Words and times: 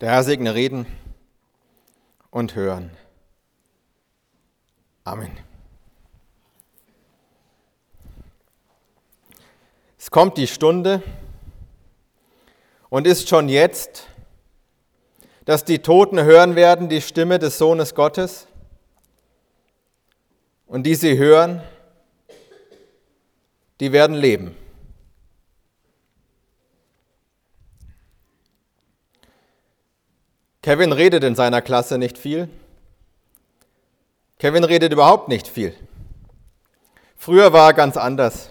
Der 0.00 0.12
Herr 0.12 0.22
segne 0.22 0.54
Reden 0.54 0.86
und 2.30 2.54
Hören. 2.54 2.96
Amen. 5.02 5.36
Es 9.98 10.08
kommt 10.12 10.36
die 10.36 10.46
Stunde 10.46 11.02
und 12.88 13.08
ist 13.08 13.28
schon 13.28 13.48
jetzt, 13.48 14.06
dass 15.44 15.64
die 15.64 15.80
Toten 15.80 16.22
hören 16.22 16.54
werden 16.54 16.88
die 16.88 17.00
Stimme 17.00 17.40
des 17.40 17.58
Sohnes 17.58 17.96
Gottes 17.96 18.46
und 20.66 20.84
die 20.84 20.94
sie 20.94 21.18
hören, 21.18 21.60
die 23.80 23.90
werden 23.90 24.14
leben. 24.14 24.54
Kevin 30.62 30.92
redet 30.92 31.24
in 31.24 31.34
seiner 31.34 31.62
Klasse 31.62 31.98
nicht 31.98 32.18
viel. 32.18 32.48
Kevin 34.38 34.64
redet 34.64 34.92
überhaupt 34.92 35.28
nicht 35.28 35.46
viel. 35.46 35.74
Früher 37.16 37.52
war 37.52 37.70
er 37.70 37.74
ganz 37.74 37.96
anders. 37.96 38.50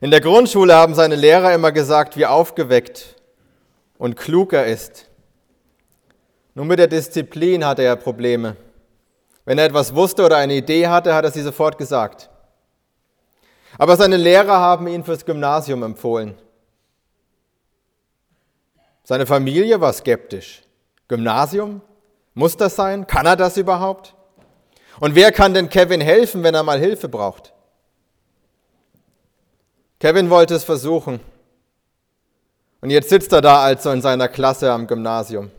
In 0.00 0.10
der 0.10 0.20
Grundschule 0.20 0.74
haben 0.74 0.94
seine 0.94 1.16
Lehrer 1.16 1.54
immer 1.54 1.72
gesagt, 1.72 2.16
wie 2.16 2.26
aufgeweckt 2.26 3.16
und 3.96 4.16
klug 4.16 4.52
er 4.52 4.66
ist. 4.66 5.08
Nur 6.54 6.64
mit 6.64 6.78
der 6.78 6.88
Disziplin 6.88 7.64
hatte 7.64 7.82
er 7.82 7.96
Probleme. 7.96 8.56
Wenn 9.44 9.58
er 9.58 9.66
etwas 9.66 9.94
wusste 9.94 10.24
oder 10.24 10.36
eine 10.36 10.54
Idee 10.54 10.88
hatte, 10.88 11.14
hat 11.14 11.24
er 11.24 11.30
sie 11.30 11.42
sofort 11.42 11.78
gesagt. 11.78 12.28
Aber 13.78 13.96
seine 13.96 14.16
Lehrer 14.16 14.58
haben 14.60 14.86
ihn 14.86 15.04
fürs 15.04 15.24
Gymnasium 15.24 15.82
empfohlen. 15.82 16.36
Seine 19.02 19.26
Familie 19.26 19.80
war 19.80 19.92
skeptisch. 19.92 20.63
Gymnasium? 21.08 21.80
Muss 22.34 22.56
das 22.56 22.76
sein? 22.76 23.06
Kann 23.06 23.26
er 23.26 23.36
das 23.36 23.56
überhaupt? 23.56 24.14
Und 25.00 25.14
wer 25.14 25.32
kann 25.32 25.54
denn 25.54 25.68
Kevin 25.68 26.00
helfen, 26.00 26.42
wenn 26.42 26.54
er 26.54 26.62
mal 26.62 26.78
Hilfe 26.78 27.08
braucht? 27.08 27.52
Kevin 30.00 30.30
wollte 30.30 30.54
es 30.54 30.64
versuchen. 30.64 31.20
Und 32.80 32.90
jetzt 32.90 33.08
sitzt 33.08 33.32
er 33.32 33.40
da 33.40 33.62
also 33.62 33.90
in 33.90 34.02
seiner 34.02 34.28
Klasse 34.28 34.70
am 34.70 34.86
Gymnasium. 34.86 35.50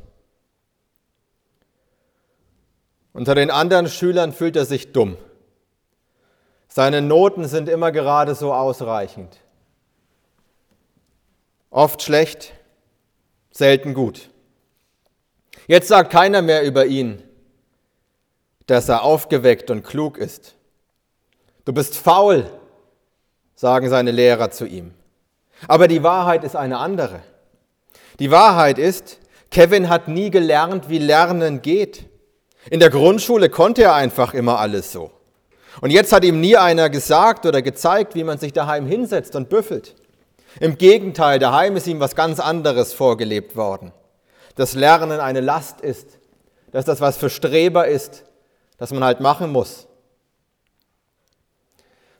Unter 3.14 3.34
den 3.34 3.50
anderen 3.50 3.88
Schülern 3.88 4.34
fühlt 4.34 4.56
er 4.56 4.66
sich 4.66 4.92
dumm. 4.92 5.18
Seine 6.68 7.02
Noten 7.02 7.48
sind 7.48 7.70
immer 7.70 7.92
gerade 7.92 8.36
so 8.36 8.54
ausreichend. 8.54 9.38
Oft 11.70 12.02
schlecht, 12.02 12.54
selten 13.52 13.94
gut. 13.94 14.30
Jetzt 15.68 15.88
sagt 15.88 16.12
keiner 16.12 16.42
mehr 16.42 16.64
über 16.64 16.86
ihn, 16.86 17.24
dass 18.68 18.90
er 18.90 19.04
aufgeweckt 19.04 19.70
und 19.72 19.84
klug 19.84 20.18
ist. 20.18 20.56
Du 21.66 21.74
bist 21.74 21.98
faul, 21.98 22.46
sagen 23.56 23.90
seine 23.90 24.12
Lehrer 24.12 24.52
zu 24.52 24.66
ihm. 24.66 24.94
Aber 25.68 25.88
die 25.88 26.04
Wahrheit 26.04 26.44
ist 26.44 26.56
eine 26.56 26.78
andere. 26.78 27.22
Die 28.20 28.32
Wahrheit 28.32 28.78
ist, 28.78 29.20
Kevin 29.52 29.90
hat 29.90 30.08
nie 30.08 30.30
gelernt, 30.30 30.90
wie 30.90 31.00
Lernen 31.00 31.62
geht. 31.62 32.06
In 32.70 32.80
der 32.80 32.90
Grundschule 32.90 33.50
konnte 33.50 33.84
er 33.84 33.94
einfach 33.94 34.34
immer 34.34 34.60
alles 34.60 34.92
so. 34.92 35.12
Und 35.82 35.92
jetzt 35.92 36.14
hat 36.14 36.24
ihm 36.24 36.40
nie 36.40 36.56
einer 36.56 36.90
gesagt 36.90 37.46
oder 37.46 37.62
gezeigt, 37.62 38.16
wie 38.16 38.24
man 38.24 38.38
sich 38.38 38.54
daheim 38.54 38.88
hinsetzt 38.88 39.36
und 39.36 39.50
büffelt. 39.50 39.96
Im 40.60 40.78
Gegenteil, 40.78 41.38
daheim 41.38 41.76
ist 41.76 41.88
ihm 41.88 42.00
was 42.00 42.16
ganz 42.16 42.40
anderes 42.40 42.94
vorgelebt 42.94 43.56
worden. 43.56 43.92
Dass 44.56 44.74
Lernen 44.74 45.20
eine 45.20 45.42
Last 45.42 45.82
ist, 45.82 46.20
dass 46.72 46.86
das 46.86 47.02
was 47.02 47.18
für 47.18 47.30
Streber 47.30 47.88
ist, 47.88 48.26
das 48.78 48.92
man 48.92 49.04
halt 49.04 49.20
machen 49.20 49.52
muss. 49.52 49.88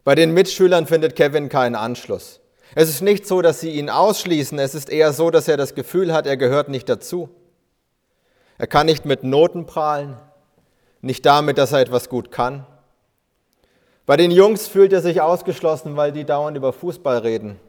Bei 0.04 0.16
den 0.16 0.34
Mitschülern 0.34 0.86
findet 0.86 1.16
Kevin 1.16 1.50
keinen 1.50 1.76
Anschluss. 1.76 2.40
Es 2.76 2.90
ist 2.90 3.02
nicht 3.02 3.26
so, 3.26 3.42
dass 3.42 3.60
sie 3.60 3.72
ihn 3.72 3.90
ausschließen, 3.90 4.60
es 4.60 4.76
ist 4.76 4.90
eher 4.90 5.14
so, 5.14 5.32
dass 5.32 5.48
er 5.48 5.58
das 5.58 5.76
Gefühl 5.76 6.14
hat, 6.14 6.28
er 6.28 6.38
gehört 6.38 6.70
nicht 6.70 6.90
dazu. 6.90 7.30
Er 8.58 8.68
kann 8.68 8.86
nicht 8.86 9.06
mit 9.06 9.24
Noten 9.24 9.66
prahlen, 9.66 10.18
nicht 11.02 11.26
damit, 11.26 11.58
dass 11.58 11.72
er 11.72 11.80
etwas 11.80 12.10
gut 12.10 12.32
kann. 12.32 12.66
Bei 14.06 14.18
den 14.18 14.32
Jungs 14.32 14.68
fühlt 14.68 14.94
er 14.94 15.02
sich 15.02 15.22
ausgeschlossen, 15.22 15.96
weil 15.96 16.12
die 16.12 16.26
dauernd 16.26 16.56
über 16.56 16.72
Fußball 16.72 17.18
reden 17.20 17.60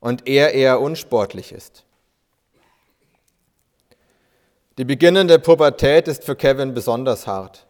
und 0.00 0.26
er 0.26 0.54
eher 0.54 0.80
unsportlich 0.80 1.52
ist. 1.52 1.84
Die 4.78 4.84
beginnende 4.84 5.40
Pubertät 5.40 6.06
ist 6.06 6.22
für 6.22 6.36
Kevin 6.36 6.72
besonders 6.72 7.26
hart. 7.26 7.66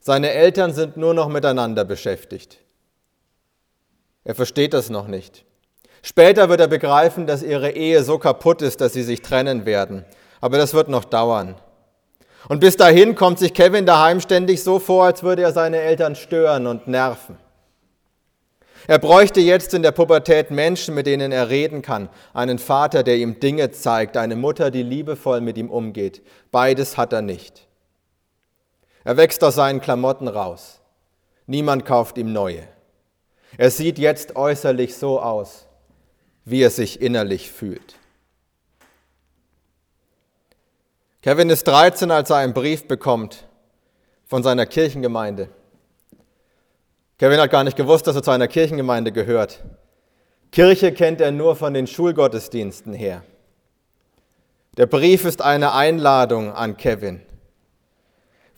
Seine 0.00 0.30
Eltern 0.30 0.72
sind 0.72 0.96
nur 0.96 1.14
noch 1.14 1.28
miteinander 1.28 1.84
beschäftigt. 1.84 2.58
Er 4.24 4.34
versteht 4.34 4.74
das 4.74 4.90
noch 4.90 5.06
nicht. 5.06 5.44
Später 6.02 6.48
wird 6.48 6.60
er 6.60 6.66
begreifen, 6.66 7.28
dass 7.28 7.44
ihre 7.44 7.70
Ehe 7.70 8.02
so 8.02 8.18
kaputt 8.18 8.60
ist, 8.60 8.80
dass 8.80 8.92
sie 8.92 9.04
sich 9.04 9.22
trennen 9.22 9.66
werden. 9.66 10.04
Aber 10.40 10.58
das 10.58 10.74
wird 10.74 10.88
noch 10.88 11.04
dauern. 11.04 11.54
Und 12.48 12.58
bis 12.58 12.76
dahin 12.76 13.14
kommt 13.14 13.38
sich 13.38 13.54
Kevin 13.54 13.86
daheim 13.86 14.20
ständig 14.20 14.64
so 14.64 14.80
vor, 14.80 15.04
als 15.04 15.22
würde 15.22 15.42
er 15.42 15.52
seine 15.52 15.78
Eltern 15.78 16.16
stören 16.16 16.66
und 16.66 16.88
nerven. 16.88 17.38
Er 18.88 18.98
bräuchte 18.98 19.40
jetzt 19.40 19.74
in 19.74 19.82
der 19.82 19.90
Pubertät 19.90 20.50
Menschen, 20.50 20.94
mit 20.94 21.06
denen 21.06 21.32
er 21.32 21.48
reden 21.48 21.82
kann, 21.82 22.08
einen 22.32 22.58
Vater, 22.58 23.02
der 23.02 23.16
ihm 23.16 23.40
Dinge 23.40 23.72
zeigt, 23.72 24.16
eine 24.16 24.36
Mutter, 24.36 24.70
die 24.70 24.82
liebevoll 24.82 25.40
mit 25.40 25.58
ihm 25.58 25.70
umgeht. 25.70 26.22
Beides 26.52 26.96
hat 26.96 27.12
er 27.12 27.22
nicht. 27.22 27.66
Er 29.02 29.16
wächst 29.16 29.42
aus 29.42 29.56
seinen 29.56 29.80
Klamotten 29.80 30.28
raus. 30.28 30.80
Niemand 31.46 31.84
kauft 31.84 32.18
ihm 32.18 32.32
neue. 32.32 32.62
Er 33.58 33.70
sieht 33.70 33.98
jetzt 33.98 34.36
äußerlich 34.36 34.96
so 34.96 35.20
aus, 35.20 35.66
wie 36.44 36.62
er 36.62 36.70
sich 36.70 37.00
innerlich 37.00 37.50
fühlt. 37.50 37.96
Kevin 41.22 41.50
ist 41.50 41.66
13, 41.66 42.10
als 42.12 42.30
er 42.30 42.36
einen 42.36 42.54
Brief 42.54 42.86
bekommt 42.86 43.48
von 44.26 44.44
seiner 44.44 44.66
Kirchengemeinde. 44.66 45.48
Kevin 47.18 47.40
hat 47.40 47.50
gar 47.50 47.64
nicht 47.64 47.76
gewusst, 47.76 48.06
dass 48.06 48.16
er 48.16 48.22
zu 48.22 48.30
einer 48.30 48.48
Kirchengemeinde 48.48 49.10
gehört. 49.10 49.64
Kirche 50.52 50.92
kennt 50.92 51.20
er 51.20 51.32
nur 51.32 51.56
von 51.56 51.72
den 51.72 51.86
Schulgottesdiensten 51.86 52.92
her. 52.92 53.22
Der 54.76 54.86
Brief 54.86 55.24
ist 55.24 55.40
eine 55.40 55.72
Einladung 55.72 56.52
an 56.52 56.76
Kevin. 56.76 57.22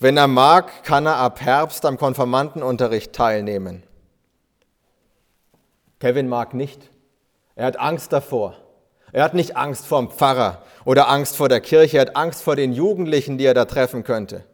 Wenn 0.00 0.16
er 0.16 0.26
mag, 0.26 0.82
kann 0.82 1.06
er 1.06 1.16
ab 1.16 1.40
Herbst 1.40 1.84
am 1.84 1.96
Konformantenunterricht 1.96 3.12
teilnehmen. 3.12 3.84
Kevin 6.00 6.28
mag 6.28 6.54
nicht. 6.54 6.90
Er 7.54 7.66
hat 7.66 7.78
Angst 7.78 8.12
davor. 8.12 8.56
Er 9.12 9.24
hat 9.24 9.34
nicht 9.34 9.56
Angst 9.56 9.86
vor 9.86 10.00
dem 10.00 10.10
Pfarrer 10.10 10.62
oder 10.84 11.08
Angst 11.08 11.36
vor 11.36 11.48
der 11.48 11.60
Kirche, 11.60 11.98
er 11.98 12.02
hat 12.02 12.16
Angst 12.16 12.42
vor 12.42 12.56
den 12.56 12.72
Jugendlichen, 12.72 13.38
die 13.38 13.46
er 13.46 13.54
da 13.54 13.64
treffen 13.64 14.04
könnte. 14.04 14.44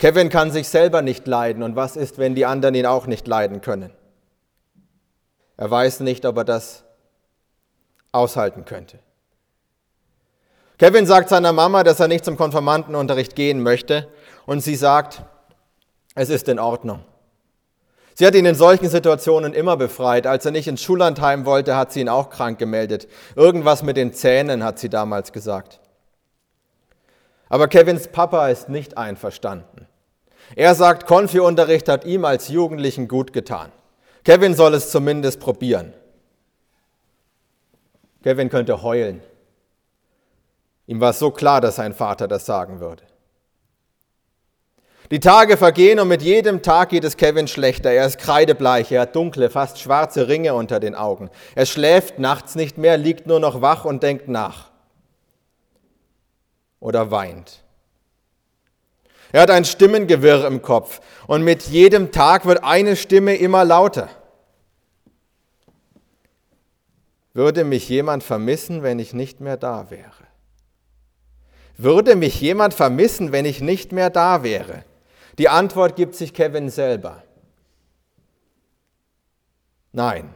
Kevin 0.00 0.30
kann 0.30 0.50
sich 0.50 0.66
selber 0.68 1.02
nicht 1.02 1.26
leiden 1.26 1.62
und 1.62 1.76
was 1.76 1.94
ist, 1.94 2.16
wenn 2.16 2.34
die 2.34 2.46
anderen 2.46 2.74
ihn 2.74 2.86
auch 2.86 3.06
nicht 3.06 3.28
leiden 3.28 3.60
können? 3.60 3.92
Er 5.58 5.70
weiß 5.70 6.00
nicht, 6.00 6.24
ob 6.24 6.38
er 6.38 6.44
das 6.44 6.84
aushalten 8.10 8.64
könnte. 8.64 8.98
Kevin 10.78 11.04
sagt 11.04 11.28
seiner 11.28 11.52
Mama, 11.52 11.84
dass 11.84 12.00
er 12.00 12.08
nicht 12.08 12.24
zum 12.24 12.38
Konfirmandenunterricht 12.38 13.36
gehen 13.36 13.62
möchte 13.62 14.08
und 14.46 14.60
sie 14.60 14.74
sagt, 14.74 15.22
es 16.14 16.30
ist 16.30 16.48
in 16.48 16.58
Ordnung. 16.58 17.04
Sie 18.14 18.26
hat 18.26 18.34
ihn 18.34 18.46
in 18.46 18.54
solchen 18.54 18.88
Situationen 18.88 19.52
immer 19.52 19.76
befreit. 19.76 20.26
Als 20.26 20.46
er 20.46 20.50
nicht 20.50 20.66
ins 20.66 20.82
Schullandheim 20.82 21.44
wollte, 21.44 21.76
hat 21.76 21.92
sie 21.92 22.00
ihn 22.00 22.08
auch 22.08 22.30
krank 22.30 22.58
gemeldet. 22.58 23.06
Irgendwas 23.36 23.82
mit 23.82 23.98
den 23.98 24.14
Zähnen, 24.14 24.64
hat 24.64 24.78
sie 24.78 24.88
damals 24.88 25.32
gesagt. 25.32 25.78
Aber 27.50 27.68
Kevins 27.68 28.08
Papa 28.08 28.48
ist 28.48 28.70
nicht 28.70 28.96
einverstanden. 28.96 29.86
Er 30.56 30.74
sagt, 30.74 31.06
Konfi-Unterricht 31.06 31.88
hat 31.88 32.04
ihm 32.04 32.24
als 32.24 32.48
Jugendlichen 32.48 33.08
gut 33.08 33.32
getan. 33.32 33.70
Kevin 34.24 34.54
soll 34.54 34.74
es 34.74 34.90
zumindest 34.90 35.40
probieren. 35.40 35.94
Kevin 38.22 38.50
könnte 38.50 38.82
heulen. 38.82 39.22
Ihm 40.86 41.00
war 41.00 41.12
so 41.12 41.30
klar, 41.30 41.60
dass 41.60 41.76
sein 41.76 41.94
Vater 41.94 42.28
das 42.28 42.44
sagen 42.44 42.80
würde. 42.80 43.04
Die 45.10 45.20
Tage 45.20 45.56
vergehen 45.56 45.98
und 45.98 46.06
mit 46.06 46.22
jedem 46.22 46.62
Tag 46.62 46.90
geht 46.90 47.02
es 47.02 47.16
Kevin 47.16 47.48
schlechter. 47.48 47.90
Er 47.90 48.06
ist 48.06 48.18
kreidebleich, 48.18 48.92
er 48.92 49.02
hat 49.02 49.16
dunkle, 49.16 49.50
fast 49.50 49.80
schwarze 49.80 50.28
Ringe 50.28 50.54
unter 50.54 50.78
den 50.78 50.94
Augen. 50.94 51.30
Er 51.56 51.66
schläft 51.66 52.20
nachts 52.20 52.54
nicht 52.54 52.78
mehr, 52.78 52.96
liegt 52.96 53.26
nur 53.26 53.40
noch 53.40 53.60
wach 53.60 53.84
und 53.84 54.04
denkt 54.04 54.28
nach. 54.28 54.70
Oder 56.78 57.10
weint. 57.10 57.59
Er 59.32 59.42
hat 59.42 59.50
ein 59.50 59.64
Stimmengewirr 59.64 60.46
im 60.46 60.62
Kopf 60.62 61.00
und 61.26 61.42
mit 61.42 61.62
jedem 61.64 62.10
Tag 62.10 62.46
wird 62.46 62.64
eine 62.64 62.96
Stimme 62.96 63.36
immer 63.36 63.64
lauter. 63.64 64.08
Würde 67.32 67.64
mich 67.64 67.88
jemand 67.88 68.24
vermissen, 68.24 68.82
wenn 68.82 68.98
ich 68.98 69.14
nicht 69.14 69.40
mehr 69.40 69.56
da 69.56 69.90
wäre? 69.90 70.26
Würde 71.76 72.16
mich 72.16 72.40
jemand 72.40 72.74
vermissen, 72.74 73.32
wenn 73.32 73.44
ich 73.44 73.60
nicht 73.60 73.92
mehr 73.92 74.10
da 74.10 74.42
wäre? 74.42 74.84
Die 75.38 75.48
Antwort 75.48 75.96
gibt 75.96 76.14
sich 76.14 76.34
Kevin 76.34 76.68
selber. 76.68 77.22
Nein. 79.92 80.34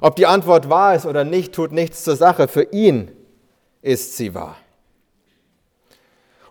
Ob 0.00 0.16
die 0.16 0.26
Antwort 0.26 0.68
wahr 0.68 0.94
ist 0.94 1.06
oder 1.06 1.24
nicht, 1.24 1.54
tut 1.54 1.72
nichts 1.72 2.04
zur 2.04 2.16
Sache. 2.16 2.48
Für 2.48 2.62
ihn 2.72 3.10
ist 3.82 4.16
sie 4.16 4.34
wahr. 4.34 4.56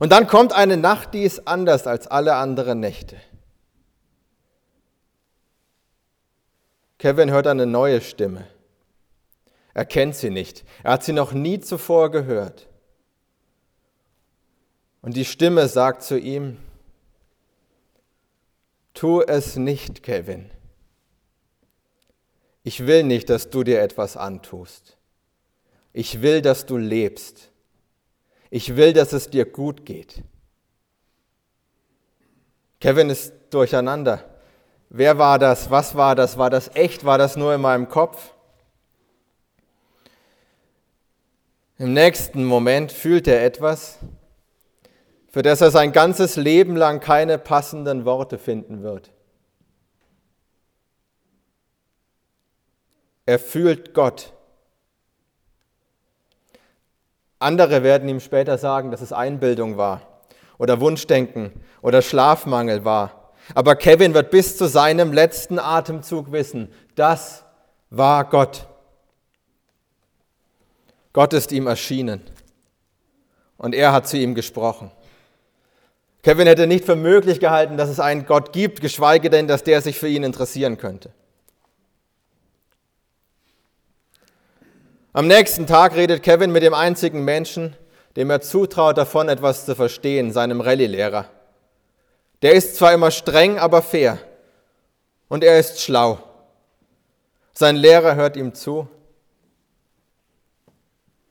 Und 0.03 0.09
dann 0.09 0.27
kommt 0.27 0.51
eine 0.51 0.75
Nacht, 0.75 1.13
die 1.13 1.23
ist 1.23 1.47
anders 1.47 1.87
als 1.87 2.07
alle 2.07 2.35
anderen 2.35 2.81
Nächte. 2.81 3.15
Kevin 6.97 7.31
hört 7.31 7.47
eine 7.47 7.65
neue 7.65 8.01
Stimme. 8.01 8.45
Er 9.73 9.85
kennt 9.85 10.17
sie 10.17 10.29
nicht. 10.29 10.65
Er 10.83 10.91
hat 10.91 11.05
sie 11.05 11.13
noch 11.13 11.31
nie 11.31 11.61
zuvor 11.61 12.11
gehört. 12.11 12.67
Und 15.01 15.15
die 15.15 15.23
Stimme 15.23 15.69
sagt 15.69 16.03
zu 16.03 16.19
ihm, 16.19 16.57
tu 18.93 19.21
es 19.21 19.55
nicht, 19.55 20.03
Kevin. 20.03 20.51
Ich 22.63 22.87
will 22.87 23.03
nicht, 23.03 23.29
dass 23.29 23.49
du 23.49 23.63
dir 23.63 23.81
etwas 23.81 24.17
antust. 24.17 24.97
Ich 25.93 26.21
will, 26.21 26.41
dass 26.41 26.65
du 26.65 26.75
lebst. 26.75 27.52
Ich 28.55 28.75
will, 28.75 28.93
dass 28.93 29.13
es 29.13 29.31
dir 29.31 29.45
gut 29.45 29.83
geht. 29.83 30.21
Kevin 32.79 33.09
ist 33.09 33.33
durcheinander. 33.49 34.23
Wer 34.89 35.17
war 35.17 35.39
das? 35.39 35.71
Was 35.71 35.95
war 35.95 36.13
das? 36.13 36.37
War 36.37 36.51
das 36.51 36.69
echt? 36.75 37.03
War 37.03 37.17
das 37.17 37.35
nur 37.35 37.55
in 37.55 37.61
meinem 37.61 37.89
Kopf? 37.89 38.35
Im 41.79 41.93
nächsten 41.93 42.45
Moment 42.45 42.91
fühlt 42.91 43.27
er 43.27 43.43
etwas, 43.43 43.97
für 45.29 45.41
das 45.41 45.61
er 45.61 45.71
sein 45.71 45.91
ganzes 45.91 46.35
Leben 46.35 46.75
lang 46.75 46.99
keine 46.99 47.39
passenden 47.39 48.05
Worte 48.05 48.37
finden 48.37 48.83
wird. 48.83 49.09
Er 53.25 53.39
fühlt 53.39 53.95
Gott. 53.95 54.31
Andere 57.43 57.83
werden 57.83 58.09
ihm 58.09 58.19
später 58.19 58.57
sagen, 58.57 58.89
dass 58.89 59.01
es 59.01 59.13
Einbildung 59.13 59.77
war 59.77 60.01
oder 60.57 60.79
Wunschdenken 60.79 61.51
oder 61.81 62.01
Schlafmangel 62.01 62.85
war. 62.85 63.31
Aber 63.53 63.75
Kevin 63.75 64.13
wird 64.13 64.31
bis 64.31 64.57
zu 64.57 64.67
seinem 64.67 65.11
letzten 65.11 65.59
Atemzug 65.59 66.31
wissen, 66.31 66.71
das 66.95 67.43
war 67.89 68.25
Gott. 68.25 68.67
Gott 71.11 71.33
ist 71.33 71.51
ihm 71.51 71.67
erschienen 71.67 72.21
und 73.57 73.75
er 73.75 73.91
hat 73.91 74.07
zu 74.07 74.17
ihm 74.17 74.33
gesprochen. 74.33 74.89
Kevin 76.23 76.47
hätte 76.47 76.67
nicht 76.67 76.85
für 76.85 76.95
möglich 76.95 77.39
gehalten, 77.39 77.75
dass 77.75 77.89
es 77.89 77.99
einen 77.99 78.25
Gott 78.25 78.53
gibt, 78.53 78.79
geschweige 78.79 79.29
denn, 79.29 79.47
dass 79.47 79.63
der 79.63 79.81
sich 79.81 79.99
für 79.99 80.07
ihn 80.07 80.23
interessieren 80.23 80.77
könnte. 80.77 81.11
Am 85.13 85.27
nächsten 85.27 85.67
Tag 85.67 85.95
redet 85.95 86.23
Kevin 86.23 86.51
mit 86.51 86.63
dem 86.63 86.73
einzigen 86.73 87.23
Menschen, 87.23 87.75
dem 88.15 88.29
er 88.29 88.41
zutraut, 88.41 88.97
davon 88.97 89.29
etwas 89.29 89.65
zu 89.65 89.75
verstehen, 89.75 90.31
seinem 90.31 90.59
Rallye-Lehrer. 90.59 91.25
Der 92.41 92.53
ist 92.53 92.75
zwar 92.75 92.93
immer 92.93 93.11
streng, 93.11 93.59
aber 93.59 93.81
fair. 93.81 94.17
Und 95.29 95.43
er 95.43 95.59
ist 95.59 95.79
schlau. 95.81 96.19
Sein 97.53 97.75
Lehrer 97.75 98.15
hört 98.15 98.35
ihm 98.35 98.53
zu. 98.53 98.87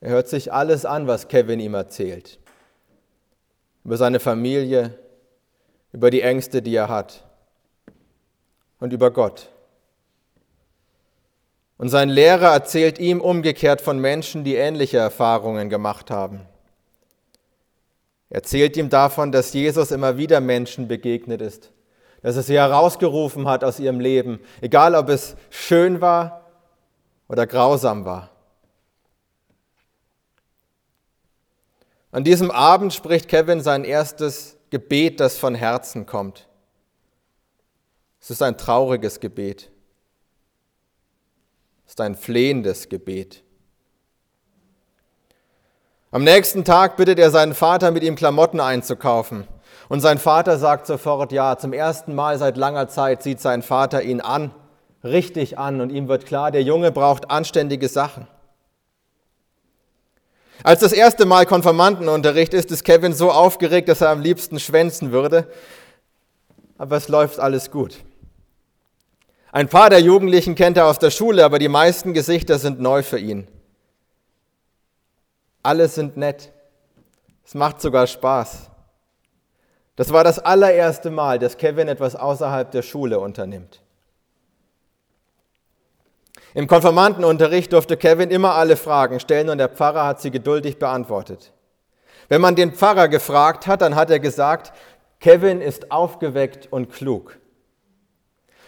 Er 0.01 0.11
hört 0.11 0.27
sich 0.27 0.51
alles 0.51 0.85
an, 0.85 1.07
was 1.07 1.27
Kevin 1.27 1.59
ihm 1.59 1.73
erzählt 1.73 2.39
über 3.83 3.97
seine 3.97 4.19
Familie, 4.19 4.97
über 5.91 6.09
die 6.09 6.21
Ängste, 6.21 6.61
die 6.61 6.75
er 6.75 6.89
hat 6.89 7.23
und 8.79 8.93
über 8.93 9.11
Gott. 9.11 9.49
Und 11.83 11.89
sein 11.89 12.07
Lehrer 12.07 12.53
erzählt 12.53 12.97
ihm 12.97 13.19
umgekehrt 13.19 13.81
von 13.81 13.99
Menschen, 13.99 14.45
die 14.45 14.55
ähnliche 14.55 14.99
Erfahrungen 14.99 15.69
gemacht 15.69 16.09
haben. 16.11 16.39
Er 18.29 18.35
erzählt 18.35 18.77
ihm 18.77 18.89
davon, 18.89 19.33
dass 19.33 19.51
Jesus 19.51 19.91
immer 19.91 20.17
wieder 20.17 20.39
Menschen 20.39 20.87
begegnet 20.87 21.41
ist, 21.41 21.73
dass 22.21 22.37
er 22.37 22.43
sie 22.43 22.55
herausgerufen 22.55 23.49
hat 23.49 23.65
aus 23.65 23.81
ihrem 23.81 23.99
Leben, 23.99 24.39
egal 24.61 24.95
ob 24.95 25.09
es 25.09 25.35
schön 25.49 25.99
war 25.99 26.45
oder 27.27 27.45
grausam 27.45 28.05
war. 28.05 28.29
An 32.13 32.23
diesem 32.23 32.49
Abend 32.49 32.93
spricht 32.93 33.27
Kevin 33.27 33.59
sein 33.59 33.83
erstes 33.83 34.55
Gebet, 34.69 35.19
das 35.19 35.37
von 35.37 35.53
Herzen 35.53 36.05
kommt. 36.05 36.47
Es 38.21 38.31
ist 38.31 38.41
ein 38.41 38.57
trauriges 38.57 39.19
Gebet. 39.19 39.72
Ist 41.93 42.01
ein 42.01 42.15
flehendes 42.15 42.89
Gebet. 42.89 43.43
Am 46.09 46.23
nächsten 46.23 46.65
Tag 46.65 46.97
bittet 46.97 47.19
er 47.19 47.29
seinen 47.29 47.53
Vater, 47.53 47.91
mit 47.91 48.01
ihm 48.01 48.15
Klamotten 48.15 48.59
einzukaufen. 48.59 49.47
Und 49.89 49.99
sein 49.99 50.17
Vater 50.17 50.57
sagt 50.57 50.87
sofort 50.87 51.31
ja. 51.31 51.55
Zum 51.55 51.71
ersten 51.71 52.15
Mal 52.15 52.39
seit 52.39 52.57
langer 52.57 52.87
Zeit 52.87 53.21
sieht 53.21 53.39
sein 53.39 53.61
Vater 53.61 54.01
ihn 54.01 54.21
an, 54.21 54.49
richtig 55.03 55.59
an, 55.59 55.81
und 55.81 55.91
ihm 55.91 56.07
wird 56.07 56.25
klar, 56.25 56.49
der 56.49 56.63
Junge 56.63 56.91
braucht 56.91 57.29
anständige 57.29 57.87
Sachen. 57.87 58.25
Als 60.63 60.79
das 60.79 60.93
erste 60.93 61.27
Mal 61.27 61.45
Konfirmandenunterricht 61.45 62.55
ist, 62.55 62.71
ist 62.71 62.85
Kevin 62.85 63.13
so 63.13 63.29
aufgeregt, 63.31 63.87
dass 63.87 64.01
er 64.01 64.09
am 64.09 64.21
liebsten 64.21 64.59
schwänzen 64.59 65.11
würde. 65.11 65.47
Aber 66.79 66.97
es 66.97 67.07
läuft 67.07 67.39
alles 67.39 67.69
gut. 67.69 67.99
Ein 69.53 69.69
paar 69.69 69.91
der 69.91 69.99
Jugendlichen 70.01 70.55
kennt 70.55 70.77
er 70.77 70.87
aus 70.87 70.97
der 70.97 71.11
Schule, 71.11 71.45
aber 71.45 71.59
die 71.59 71.67
meisten 71.67 72.15
Gesichter 72.15 72.57
sind 72.57 72.81
neu 72.81 73.03
für 73.03 73.19
ihn. 73.19 73.47
Alle 75.61 75.87
sind 75.89 76.17
nett. 76.17 76.51
Es 77.45 77.53
macht 77.53 77.79
sogar 77.79 78.07
Spaß. 78.07 78.71
Das 79.95 80.11
war 80.11 80.23
das 80.23 80.39
allererste 80.39 81.11
Mal, 81.11 81.37
dass 81.37 81.57
Kevin 81.57 81.87
etwas 81.87 82.15
außerhalb 82.15 82.71
der 82.71 82.81
Schule 82.81 83.19
unternimmt. 83.19 83.83
Im 86.55 86.65
Konfirmandenunterricht 86.65 87.73
durfte 87.73 87.95
Kevin 87.95 88.31
immer 88.31 88.55
alle 88.55 88.75
Fragen 88.75 89.19
stellen 89.19 89.49
und 89.49 89.59
der 89.59 89.69
Pfarrer 89.69 90.07
hat 90.07 90.19
sie 90.19 90.31
geduldig 90.31 90.79
beantwortet. 90.79 91.53
Wenn 92.27 92.41
man 92.41 92.55
den 92.55 92.73
Pfarrer 92.73 93.07
gefragt 93.07 93.67
hat, 93.67 93.81
dann 93.81 93.93
hat 93.93 94.09
er 94.09 94.19
gesagt, 94.19 94.73
Kevin 95.19 95.61
ist 95.61 95.91
aufgeweckt 95.91 96.73
und 96.73 96.91
klug. 96.91 97.37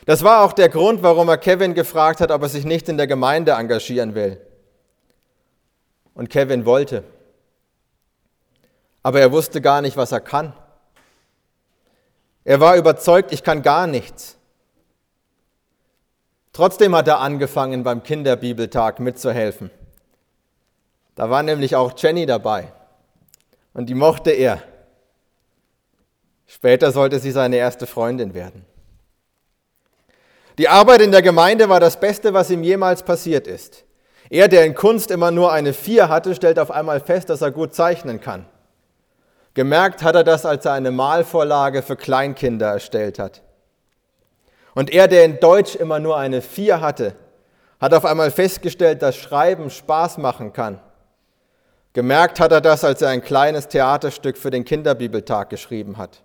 Das 0.05 0.23
war 0.23 0.43
auch 0.43 0.53
der 0.53 0.69
Grund, 0.69 1.01
warum 1.01 1.29
er 1.29 1.37
Kevin 1.37 1.73
gefragt 1.73 2.21
hat, 2.21 2.31
ob 2.31 2.43
er 2.43 2.49
sich 2.49 2.63
nicht 2.63 2.87
in 2.87 2.97
der 2.97 3.07
Gemeinde 3.07 3.53
engagieren 3.53 4.13
will. 4.13 4.39
Und 6.13 6.29
Kevin 6.29 6.65
wollte. 6.65 7.03
Aber 9.01 9.19
er 9.19 9.31
wusste 9.31 9.61
gar 9.61 9.81
nicht, 9.81 9.97
was 9.97 10.11
er 10.11 10.21
kann. 10.21 10.53
Er 12.43 12.59
war 12.59 12.77
überzeugt, 12.77 13.33
ich 13.33 13.43
kann 13.43 13.63
gar 13.63 13.87
nichts. 13.87 14.37
Trotzdem 16.53 16.95
hat 16.95 17.07
er 17.07 17.19
angefangen, 17.19 17.83
beim 17.83 18.03
Kinderbibeltag 18.03 18.99
mitzuhelfen. 18.99 19.71
Da 21.15 21.29
war 21.29 21.43
nämlich 21.43 21.75
auch 21.75 21.93
Jenny 21.97 22.25
dabei 22.25 22.71
und 23.73 23.87
die 23.87 23.95
mochte 23.95 24.31
er. 24.31 24.61
Später 26.45 26.91
sollte 26.91 27.19
sie 27.19 27.31
seine 27.31 27.57
erste 27.57 27.87
Freundin 27.87 28.33
werden. 28.33 28.65
Die 30.57 30.69
Arbeit 30.69 31.01
in 31.01 31.11
der 31.11 31.21
Gemeinde 31.21 31.67
war 31.67 31.79
das 31.79 31.99
Beste, 31.99 32.33
was 32.33 32.49
ihm 32.49 32.63
jemals 32.63 33.03
passiert 33.03 33.47
ist. 33.47 33.83
Er, 34.29 34.47
der 34.47 34.65
in 34.65 34.73
Kunst 34.73 35.11
immer 35.11 35.31
nur 35.31 35.51
eine 35.51 35.73
Vier 35.73 36.09
hatte, 36.09 36.33
stellt 36.33 36.59
auf 36.59 36.71
einmal 36.71 36.99
fest, 36.99 37.29
dass 37.29 37.41
er 37.41 37.51
gut 37.51 37.75
zeichnen 37.75 38.21
kann. 38.21 38.45
Gemerkt 39.53 40.03
hat 40.03 40.15
er 40.15 40.23
das, 40.23 40.45
als 40.45 40.65
er 40.65 40.73
eine 40.73 40.91
Malvorlage 40.91 41.81
für 41.81 41.95
Kleinkinder 41.95 42.67
erstellt 42.67 43.19
hat. 43.19 43.41
Und 44.73 44.91
er, 44.91 45.07
der 45.07 45.23
in 45.25 45.39
Deutsch 45.39 45.75
immer 45.75 45.99
nur 45.99 46.17
eine 46.17 46.41
Vier 46.41 46.81
hatte, 46.81 47.15
hat 47.79 47.93
auf 47.93 48.05
einmal 48.05 48.31
festgestellt, 48.31 49.01
dass 49.01 49.15
Schreiben 49.15 49.69
Spaß 49.69 50.17
machen 50.17 50.53
kann. 50.53 50.81
Gemerkt 51.93 52.39
hat 52.39 52.51
er 52.51 52.59
das, 52.59 52.83
als 52.83 53.01
er 53.01 53.09
ein 53.09 53.21
kleines 53.21 53.69
Theaterstück 53.69 54.37
für 54.37 54.51
den 54.51 54.65
Kinderbibeltag 54.65 55.49
geschrieben 55.49 55.97
hat. 55.97 56.24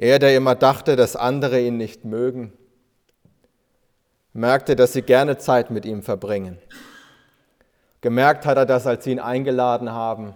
Er, 0.00 0.18
der 0.18 0.34
immer 0.34 0.54
dachte, 0.54 0.96
dass 0.96 1.14
andere 1.14 1.60
ihn 1.60 1.76
nicht 1.76 2.06
mögen, 2.06 2.54
merkte, 4.32 4.74
dass 4.74 4.94
sie 4.94 5.02
gerne 5.02 5.36
Zeit 5.36 5.70
mit 5.70 5.84
ihm 5.84 6.02
verbringen. 6.02 6.56
Gemerkt 8.00 8.46
hat 8.46 8.56
er 8.56 8.64
das, 8.64 8.86
als 8.86 9.04
sie 9.04 9.12
ihn 9.12 9.18
eingeladen 9.18 9.92
haben, 9.92 10.34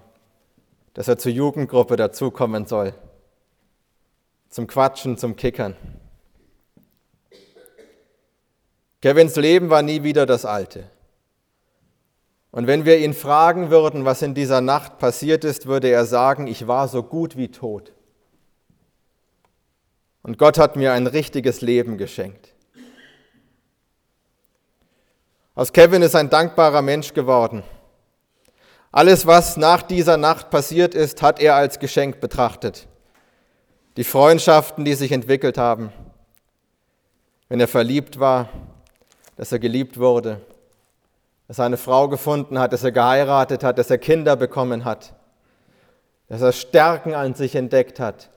dass 0.93 1.09
er 1.09 1.17
zur 1.17 1.33
Jugendgruppe 1.33 1.97
dazukommen 1.97 2.67
soll 2.67 2.93
zum 4.51 4.67
Quatschen, 4.67 5.17
zum 5.17 5.35
Kickern. 5.35 5.75
Kevins 9.01 9.35
Leben 9.35 9.71
war 9.71 9.81
nie 9.81 10.03
wieder 10.03 10.27
das 10.27 10.45
alte. 10.45 10.85
Und 12.51 12.67
wenn 12.67 12.85
wir 12.85 12.99
ihn 12.99 13.15
fragen 13.15 13.71
würden, 13.71 14.05
was 14.05 14.21
in 14.21 14.35
dieser 14.35 14.61
Nacht 14.61 14.99
passiert 14.99 15.43
ist, 15.43 15.67
würde 15.67 15.89
er 15.89 16.05
sagen, 16.05 16.49
ich 16.49 16.69
war 16.69 16.87
so 16.87 17.03
gut 17.03 17.39
wie 17.39 17.49
tot. 17.51 17.94
Und 20.25 20.39
Gott 20.39 20.59
hat 20.59 20.75
mir 20.75 20.95
ein 20.95 21.07
richtiges 21.07 21.61
Leben 21.61 21.99
geschenkt. 21.99 22.55
Aus 25.55 25.73
Kevin 25.73 26.01
ist 26.01 26.17
ein 26.17 26.31
dankbarer 26.31 26.81
Mensch 26.81 27.13
geworden. 27.13 27.63
Alles, 28.91 29.27
was 29.27 29.59
nach 29.59 29.83
dieser 29.83 30.17
Nacht 30.17 30.49
passiert 30.49 30.95
ist, 30.95 31.21
hat 31.21 31.41
er 31.41 31.55
als 31.57 31.79
Geschenk 31.79 32.21
betrachtet. 32.21 32.89
Die 33.99 34.05
Freundschaften, 34.05 34.85
die 34.87 34.95
sich 34.95 35.13
entwickelt 35.13 35.59
haben, 35.59 35.93
wenn 37.51 37.61
er 37.61 37.69
verliebt 37.69 38.19
war, 38.19 38.49
dass 39.37 39.53
er 39.53 39.59
geliebt 39.59 39.99
wurde, 39.99 40.41
dass 41.49 41.59
er 41.59 41.67
eine 41.67 41.77
Frau 41.77 42.09
gefunden 42.09 42.59
hat, 42.59 42.73
dass 42.73 42.83
er 42.83 42.93
geheiratet 42.93 43.63
hat, 43.63 43.77
dass 43.77 43.91
er 43.91 43.99
Kinder 43.99 44.37
bekommen 44.37 44.87
hat, 44.87 45.13
dass 46.29 46.41
er 46.41 46.53
Stärken 46.53 47.15
an 47.15 47.35
sich 47.35 47.55
entdeckt 47.57 48.01
hat, 48.01 48.31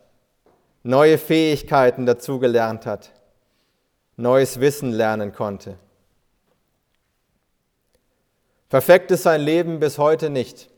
neue 0.83 1.17
Fähigkeiten 1.17 2.05
dazugelernt 2.05 2.85
hat, 2.85 3.11
neues 4.15 4.59
Wissen 4.59 4.91
lernen 4.91 5.33
konnte. 5.33 5.77
Perfekt 8.69 9.11
ist 9.11 9.23
sein 9.23 9.41
Leben 9.41 9.79
bis 9.79 9.97
heute 9.97 10.29
nicht. 10.29 10.69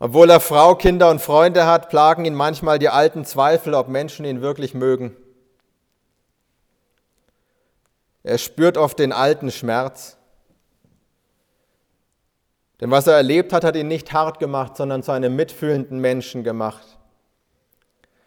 Obwohl 0.00 0.30
er 0.30 0.40
Frau, 0.40 0.74
Kinder 0.74 1.10
und 1.10 1.20
Freunde 1.20 1.66
hat, 1.66 1.88
plagen 1.88 2.24
ihn 2.24 2.34
manchmal 2.34 2.78
die 2.78 2.88
alten 2.88 3.24
Zweifel, 3.24 3.74
ob 3.74 3.88
Menschen 3.88 4.24
ihn 4.24 4.40
wirklich 4.40 4.74
mögen. 4.74 5.16
Er 8.22 8.38
spürt 8.38 8.76
oft 8.76 8.98
den 8.98 9.12
alten 9.12 9.50
Schmerz. 9.50 10.16
Denn 12.80 12.90
was 12.90 13.06
er 13.06 13.14
erlebt 13.14 13.52
hat, 13.52 13.64
hat 13.64 13.74
ihn 13.74 13.88
nicht 13.88 14.12
hart 14.12 14.38
gemacht, 14.38 14.76
sondern 14.76 15.02
zu 15.02 15.12
einem 15.12 15.34
mitfühlenden 15.34 15.98
Menschen 15.98 16.44
gemacht. 16.44 16.97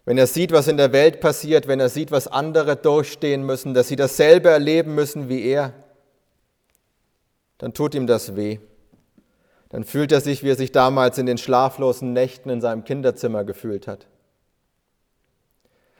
Wenn 0.05 0.17
er 0.17 0.27
sieht, 0.27 0.51
was 0.51 0.67
in 0.67 0.77
der 0.77 0.93
Welt 0.93 1.19
passiert, 1.19 1.67
wenn 1.67 1.79
er 1.79 1.89
sieht, 1.89 2.11
was 2.11 2.27
andere 2.27 2.75
durchstehen 2.75 3.45
müssen, 3.45 3.73
dass 3.73 3.87
sie 3.87 3.95
dasselbe 3.95 4.49
erleben 4.49 4.95
müssen 4.95 5.29
wie 5.29 5.43
er, 5.43 5.73
dann 7.59 7.73
tut 7.73 7.93
ihm 7.93 8.07
das 8.07 8.35
weh. 8.35 8.59
Dann 9.69 9.83
fühlt 9.83 10.11
er 10.11 10.19
sich, 10.19 10.43
wie 10.43 10.49
er 10.49 10.55
sich 10.55 10.71
damals 10.71 11.17
in 11.17 11.27
den 11.27 11.37
schlaflosen 11.37 12.11
Nächten 12.13 12.49
in 12.49 12.59
seinem 12.59 12.83
Kinderzimmer 12.83 13.43
gefühlt 13.43 13.87
hat. 13.87 14.07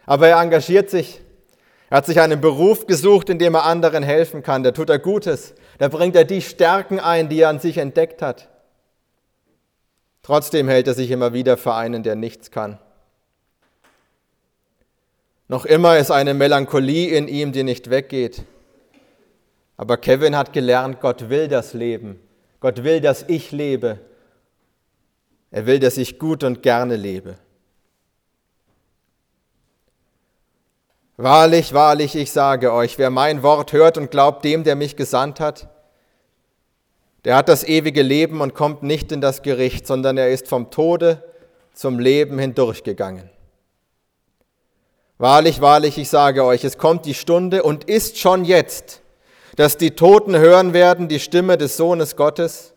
Aber 0.06 0.28
er 0.28 0.42
engagiert 0.42 0.90
sich. 0.90 1.22
Er 1.90 1.98
hat 1.98 2.06
sich 2.06 2.20
einen 2.20 2.42
Beruf 2.42 2.88
gesucht, 2.88 3.30
in 3.30 3.38
dem 3.38 3.54
er 3.54 3.66
anderen 3.66 4.04
helfen 4.04 4.44
kann. 4.44 4.64
Da 4.64 4.72
tut 4.72 4.90
er 4.90 4.98
Gutes. 4.98 5.54
Da 5.78 5.88
bringt 5.88 6.16
er 6.16 6.26
die 6.26 6.42
Stärken 6.42 7.00
ein, 7.00 7.30
die 7.30 7.42
er 7.42 7.50
an 7.50 7.60
sich 7.60 7.78
entdeckt 7.78 8.22
hat. 8.22 8.50
Trotzdem 10.24 10.68
hält 10.68 10.88
er 10.88 10.94
sich 10.94 11.12
immer 11.12 11.34
wieder 11.34 11.58
für 11.58 11.74
einen, 11.74 12.04
der 12.04 12.16
nichts 12.16 12.52
kann. 12.52 12.80
Noch 15.52 15.66
immer 15.66 15.98
ist 15.98 16.12
eine 16.12 16.34
Melancholie 16.34 17.10
in 17.10 17.28
ihm, 17.28 17.52
die 17.52 17.64
nicht 17.64 17.90
weggeht. 17.90 18.44
Aber 19.76 19.98
Kevin 19.98 20.38
hat 20.38 20.54
gelernt, 20.54 21.02
Gott 21.02 21.30
will 21.30 21.50
das 21.50 21.74
Leben. 21.74 22.22
Gott 22.62 22.86
will, 22.86 23.02
dass 23.02 23.26
ich 23.28 23.52
lebe. 23.52 24.00
Er 25.50 25.66
will, 25.66 25.80
dass 25.80 25.98
ich 25.98 26.20
gut 26.20 26.46
und 26.46 26.64
gerne 26.64 26.96
lebe. 26.96 27.36
Wahrlich, 31.18 31.74
wahrlich, 31.74 32.16
ich 32.16 32.32
sage 32.32 32.72
euch, 32.72 32.98
wer 32.98 33.10
mein 33.10 33.44
Wort 33.44 33.74
hört 33.74 33.98
und 33.98 34.10
glaubt 34.10 34.46
dem, 34.46 34.64
der 34.64 34.78
mich 34.78 34.96
gesandt 34.96 35.42
hat, 35.42 35.68
der 37.26 37.36
hat 37.36 37.50
das 37.50 37.66
ewige 37.66 38.04
Leben 38.04 38.40
und 38.40 38.56
kommt 38.56 38.84
nicht 38.84 39.12
in 39.12 39.20
das 39.20 39.42
Gericht, 39.42 39.86
sondern 39.86 40.18
er 40.18 40.32
ist 40.32 40.48
vom 40.48 40.72
Tode 40.72 41.22
zum 41.74 42.00
Leben 42.00 42.40
hindurchgegangen. 42.40 43.30
Wahrlich, 45.22 45.62
wahrlich, 45.62 46.00
ich 46.00 46.10
sage 46.10 46.44
euch, 46.44 46.64
es 46.64 46.80
kommt 46.80 47.06
die 47.06 47.14
Stunde 47.14 47.62
und 47.62 47.84
ist 47.84 48.18
schon 48.18 48.44
jetzt, 48.44 49.04
dass 49.56 49.78
die 49.78 49.92
Toten 49.92 50.36
hören 50.36 50.74
werden 50.74 51.10
die 51.10 51.20
Stimme 51.20 51.60
des 51.60 51.78
Sohnes 51.78 52.16
Gottes 52.16 52.74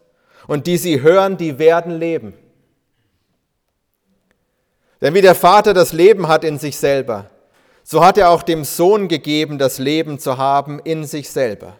und 0.46 0.66
die 0.66 0.76
sie 0.76 1.00
hören, 1.00 1.38
die 1.38 1.58
werden 1.58 1.98
leben. 1.98 2.34
Denn 5.00 5.14
wie 5.14 5.22
der 5.22 5.34
Vater 5.34 5.72
das 5.72 5.94
Leben 5.94 6.28
hat 6.28 6.44
in 6.44 6.58
sich 6.58 6.76
selber, 6.76 7.30
so 7.82 8.04
hat 8.04 8.18
er 8.18 8.28
auch 8.28 8.42
dem 8.42 8.64
Sohn 8.64 9.08
gegeben, 9.08 9.56
das 9.56 9.78
Leben 9.78 10.18
zu 10.18 10.36
haben 10.36 10.80
in 10.80 11.06
sich 11.06 11.30
selber. 11.30 11.78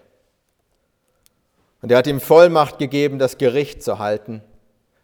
Und 1.83 1.93
er 1.93 1.99
hat 1.99 2.07
ihm 2.07 2.23
Vollmacht 2.23 2.79
gegeben, 2.79 3.19
das 3.19 3.37
Gericht 3.37 3.83
zu 3.83 3.99
halten, 3.99 4.43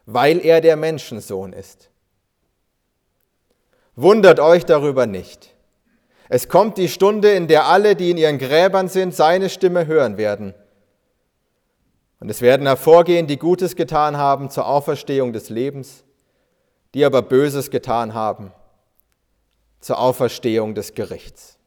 weil 0.07 0.43
er 0.43 0.63
der 0.63 0.77
Menschensohn 0.77 1.53
ist. 1.53 1.91
Wundert 3.97 4.41
euch 4.41 4.65
darüber 4.65 5.05
nicht. 5.05 5.50
Es 6.33 6.49
kommt 6.49 6.79
die 6.79 6.89
Stunde, 6.89 7.33
in 7.33 7.49
der 7.49 7.67
alle, 7.67 7.97
die 7.97 8.13
in 8.13 8.17
ihren 8.17 8.39
Gräbern 8.39 8.87
sind, 8.89 9.13
seine 9.13 9.51
Stimme 9.51 9.87
hören 9.87 10.17
werden. 10.17 10.55
Und 12.21 12.31
es 12.31 12.41
werden 12.41 12.69
hervorgehen, 12.69 13.27
die 13.27 13.37
Gutes 13.37 13.75
getan 13.75 14.17
haben 14.17 14.49
zur 14.49 14.67
Auferstehung 14.69 15.33
des 15.33 15.49
Lebens, 15.49 16.05
die 16.95 17.05
aber 17.05 17.23
Böses 17.23 17.71
getan 17.71 18.15
haben 18.15 18.53
zur 19.81 19.99
Auferstehung 19.99 20.77
des 20.77 20.95
Gerichts. 20.95 21.59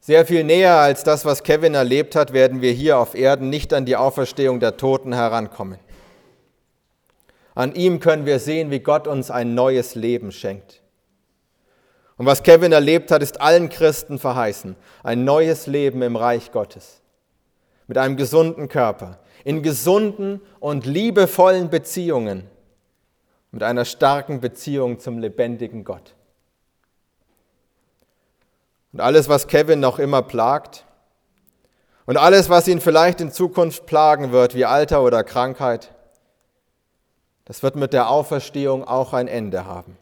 Sehr 0.00 0.26
viel 0.26 0.44
näher 0.44 0.74
als 0.74 1.02
das, 1.02 1.24
was 1.24 1.44
Kevin 1.44 1.74
erlebt 1.74 2.14
hat, 2.14 2.34
werden 2.34 2.60
wir 2.60 2.72
hier 2.72 2.98
auf 2.98 3.14
Erden 3.14 3.48
nicht 3.48 3.72
an 3.72 3.86
die 3.86 3.96
Auferstehung 3.96 4.60
der 4.60 4.76
Toten 4.76 5.14
herankommen. 5.14 5.78
An 7.58 7.74
ihm 7.74 7.98
können 7.98 8.24
wir 8.24 8.38
sehen, 8.38 8.70
wie 8.70 8.78
Gott 8.78 9.08
uns 9.08 9.32
ein 9.32 9.56
neues 9.56 9.96
Leben 9.96 10.30
schenkt. 10.30 10.80
Und 12.16 12.24
was 12.24 12.44
Kevin 12.44 12.70
erlebt 12.70 13.10
hat, 13.10 13.20
ist 13.20 13.40
allen 13.40 13.68
Christen 13.68 14.20
verheißen. 14.20 14.76
Ein 15.02 15.24
neues 15.24 15.66
Leben 15.66 16.00
im 16.02 16.14
Reich 16.14 16.52
Gottes. 16.52 17.02
Mit 17.88 17.98
einem 17.98 18.16
gesunden 18.16 18.68
Körper. 18.68 19.18
In 19.42 19.64
gesunden 19.64 20.40
und 20.60 20.86
liebevollen 20.86 21.68
Beziehungen. 21.68 22.44
Mit 23.50 23.64
einer 23.64 23.84
starken 23.84 24.38
Beziehung 24.38 25.00
zum 25.00 25.18
lebendigen 25.18 25.82
Gott. 25.82 26.14
Und 28.92 29.00
alles, 29.00 29.28
was 29.28 29.48
Kevin 29.48 29.80
noch 29.80 29.98
immer 29.98 30.22
plagt, 30.22 30.84
und 32.06 32.18
alles, 32.18 32.48
was 32.50 32.68
ihn 32.68 32.80
vielleicht 32.80 33.20
in 33.20 33.32
Zukunft 33.32 33.84
plagen 33.84 34.30
wird, 34.30 34.54
wie 34.54 34.64
Alter 34.64 35.02
oder 35.02 35.24
Krankheit, 35.24 35.92
das 37.48 37.62
wird 37.62 37.76
mit 37.76 37.94
der 37.94 38.10
Auferstehung 38.10 38.84
auch 38.84 39.14
ein 39.14 39.26
Ende 39.26 39.64
haben. 39.64 39.96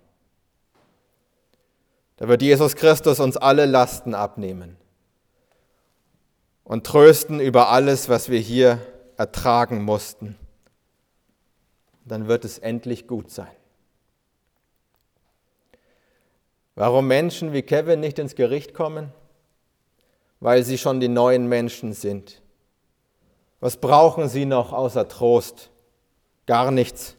Da 2.17 2.27
wird 2.27 2.43
Jesus 2.43 2.75
Christus 2.75 3.21
uns 3.21 3.37
alle 3.37 3.67
Lasten 3.67 4.15
abnehmen 4.15 4.77
und 6.65 6.85
trösten 6.85 7.39
über 7.39 7.69
alles, 7.69 8.09
was 8.09 8.31
wir 8.31 8.41
hier 8.41 8.85
ertragen 9.17 9.85
mussten. 9.85 10.37
Dann 12.05 12.27
wird 12.27 12.45
es 12.45 12.59
endlich 12.59 13.07
gut 13.07 13.31
sein. 13.31 13.55
Warum 16.75 17.07
Menschen 17.07 17.53
wie 17.53 17.63
Kevin 17.63 18.01
nicht 18.01 18.19
ins 18.19 18.35
Gericht 18.35 18.75
kommen? 18.75 19.13
Weil 20.41 20.65
sie 20.65 20.79
schon 20.79 20.99
die 20.99 21.09
neuen 21.09 21.47
Menschen 21.49 21.93
sind. 21.93 22.43
Was 23.61 23.77
brauchen 23.77 24.29
sie 24.29 24.47
noch 24.47 24.73
außer 24.73 25.07
Trost? 25.07 25.71
Gar 26.47 26.73
nichts. 26.73 27.16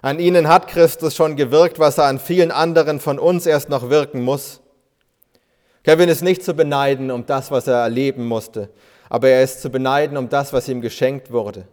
An 0.00 0.20
ihnen 0.20 0.48
hat 0.48 0.68
Christus 0.68 1.16
schon 1.16 1.36
gewirkt, 1.36 1.78
was 1.78 1.98
er 1.98 2.04
an 2.04 2.20
vielen 2.20 2.50
anderen 2.50 3.00
von 3.00 3.18
uns 3.18 3.46
erst 3.46 3.68
noch 3.68 3.90
wirken 3.90 4.22
muss. 4.22 4.60
Kevin 5.82 6.08
ist 6.08 6.22
nicht 6.22 6.44
zu 6.44 6.54
beneiden 6.54 7.10
um 7.10 7.26
das, 7.26 7.50
was 7.50 7.66
er 7.66 7.76
erleben 7.76 8.26
musste, 8.26 8.70
aber 9.08 9.28
er 9.28 9.42
ist 9.42 9.60
zu 9.62 9.70
beneiden 9.70 10.16
um 10.16 10.28
das, 10.28 10.52
was 10.52 10.68
ihm 10.68 10.80
geschenkt 10.80 11.32
wurde. 11.32 11.66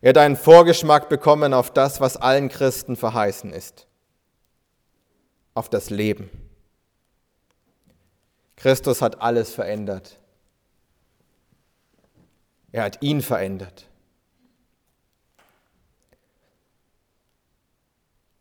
Er 0.00 0.10
hat 0.10 0.18
einen 0.18 0.36
Vorgeschmack 0.36 1.08
bekommen 1.08 1.52
auf 1.52 1.72
das, 1.72 2.00
was 2.00 2.16
allen 2.16 2.48
Christen 2.48 2.96
verheißen 2.96 3.52
ist, 3.52 3.86
auf 5.54 5.68
das 5.68 5.90
Leben. 5.90 6.30
Christus 8.56 9.02
hat 9.02 9.20
alles 9.20 9.52
verändert. 9.52 10.18
Er 12.72 12.84
hat 12.84 13.02
ihn 13.02 13.20
verändert. 13.20 13.85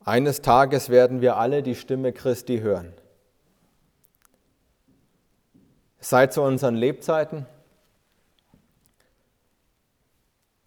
Eines 0.06 0.44
Tages 0.44 0.90
werden 0.90 1.20
wir 1.22 1.36
alle 1.38 1.64
die 1.64 1.74
Stimme 1.74 2.14
Christi 2.14 2.60
hören. 2.60 2.94
Sei 6.00 6.28
zu 6.28 6.44
unseren 6.44 6.76
Lebzeiten 6.76 7.48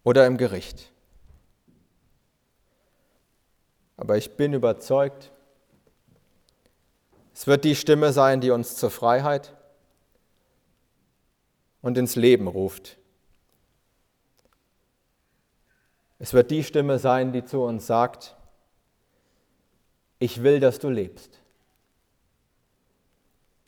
oder 0.03 0.27
im 0.27 0.35
Gericht. 0.35 0.91
Aber 3.95 4.17
ich 4.17 4.35
bin 4.35 4.51
überzeugt, 4.51 5.31
es 7.33 7.47
wird 7.47 7.63
die 7.63 7.77
Stimme 7.77 8.11
sein, 8.11 8.41
die 8.41 8.51
uns 8.51 8.75
zur 8.75 8.91
Freiheit 8.91 9.55
und 11.81 11.97
ins 11.97 12.17
Leben 12.17 12.49
ruft. 12.49 12.97
Es 16.17 16.33
wird 16.33 16.51
die 16.51 16.65
Stimme 16.65 16.99
sein, 16.99 17.31
die 17.31 17.45
zu 17.45 17.61
uns 17.63 17.87
sagt, 17.87 18.35
ich 20.19 20.43
will, 20.43 20.59
dass 20.59 20.79
du 20.79 20.89
lebst. 20.89 21.39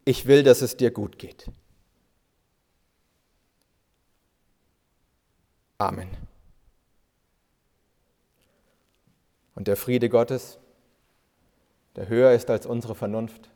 Ich 0.03 0.25
will, 0.25 0.43
dass 0.43 0.61
es 0.61 0.77
dir 0.77 0.91
gut 0.91 1.17
geht. 1.17 1.49
Amen. 5.77 6.09
Und 9.55 9.67
der 9.67 9.77
Friede 9.77 10.09
Gottes, 10.09 10.59
der 11.95 12.07
höher 12.07 12.33
ist 12.33 12.49
als 12.49 12.65
unsere 12.65 12.95
Vernunft, 12.95 13.49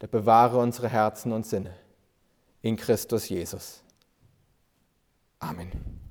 der 0.00 0.08
bewahre 0.08 0.58
unsere 0.58 0.88
Herzen 0.88 1.32
und 1.32 1.46
Sinne 1.46 1.74
in 2.60 2.76
Christus 2.76 3.28
Jesus. 3.28 3.82
Amen. 5.38 6.01